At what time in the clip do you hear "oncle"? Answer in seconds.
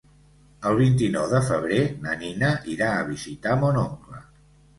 3.85-4.25